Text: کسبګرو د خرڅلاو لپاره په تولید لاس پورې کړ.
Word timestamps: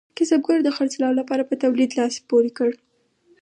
کسبګرو 0.17 0.65
د 0.65 0.69
خرڅلاو 0.77 1.17
لپاره 1.19 1.43
په 1.49 1.55
تولید 1.63 1.91
لاس 1.99 2.15
پورې 2.29 2.51
کړ. 2.57 2.69